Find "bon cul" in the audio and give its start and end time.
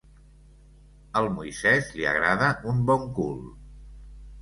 2.91-3.41